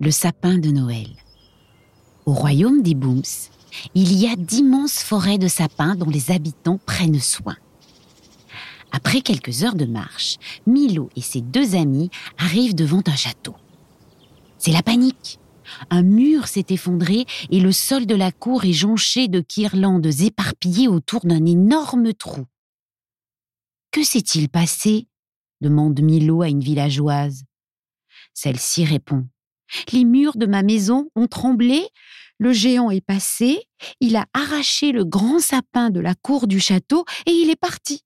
[0.00, 1.08] le sapin de Noël.
[2.24, 3.22] Au royaume des Booms,
[3.94, 7.56] il y a d'immenses forêts de sapins dont les habitants prennent soin.
[8.92, 13.54] Après quelques heures de marche, Milo et ses deux amis arrivent devant un château.
[14.58, 15.38] C'est la panique.
[15.90, 20.88] Un mur s'est effondré et le sol de la cour est jonché de guirlandes éparpillées
[20.88, 22.46] autour d'un énorme trou.
[23.92, 25.08] Que s'est-il passé?
[25.60, 27.44] demande Milo à une villageoise.
[28.32, 29.26] Celle-ci répond
[29.92, 31.86] Les murs de ma maison ont tremblé,
[32.38, 33.62] le géant est passé,
[34.00, 38.02] il a arraché le grand sapin de la cour du château et il est parti.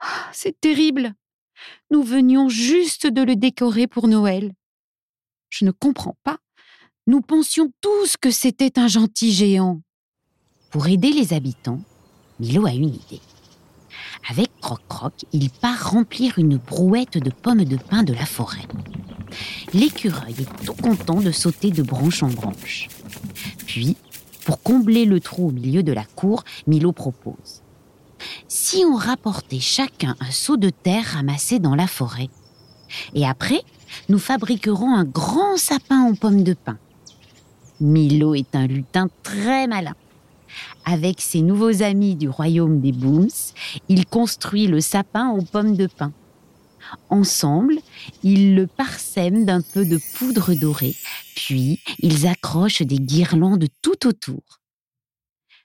[0.00, 1.14] Ah, C'est terrible.
[1.90, 4.52] Nous venions juste de le décorer pour Noël.
[5.50, 6.38] Je ne comprends pas.
[7.06, 9.82] Nous pensions tous que c'était un gentil géant.
[10.70, 11.80] Pour aider les habitants,
[12.40, 13.20] Milo a une idée.
[14.28, 18.66] Avec Croc-Croc, il part remplir une brouette de pommes de pin de la forêt.
[19.72, 22.88] L'écureuil est tout content de sauter de branche en branche.
[23.66, 23.96] Puis,
[24.44, 27.62] pour combler le trou au milieu de la cour, Milo propose.
[28.48, 32.28] Si on rapportait chacun un seau de terre ramassé dans la forêt,
[33.14, 33.62] et après,
[34.08, 36.78] nous fabriquerons un grand sapin en pommes de pin.
[37.80, 39.94] Milo est un lutin très malin.
[40.84, 43.28] Avec ses nouveaux amis du royaume des Booms,
[43.88, 46.12] il construit le sapin aux pommes de pin.
[47.10, 47.76] Ensemble,
[48.22, 50.96] ils le parsèment d'un peu de poudre dorée,
[51.34, 54.60] puis ils accrochent des guirlandes tout autour.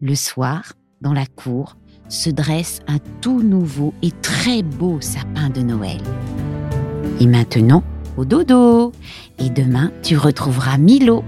[0.00, 1.76] Le soir, dans la cour,
[2.08, 6.00] se dresse un tout nouveau et très beau sapin de Noël.
[7.20, 7.84] Et maintenant,
[8.16, 8.92] au dodo.
[9.38, 11.24] Et demain, tu retrouveras Milo.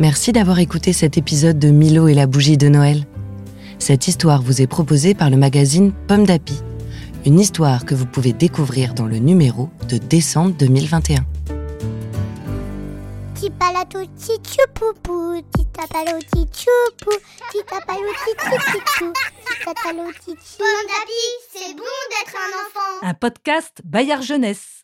[0.00, 3.04] Merci d'avoir écouté cet épisode de Milo et la bougie de Noël.
[3.78, 6.54] Cette histoire vous est proposée par le magazine Pomme d'Api.
[7.24, 11.24] Une histoire que vous pouvez découvrir dans le numéro de décembre 2021.
[13.36, 17.14] Tipalato tichupupu, titapalo tichupu,
[17.52, 19.12] titapalo tichichichou,
[19.46, 20.58] titatalo tichi.
[20.58, 21.22] Pomme d'api,
[21.52, 23.06] c'est bon d'être un enfant.
[23.06, 24.80] Un podcast Bayard Jeunesse.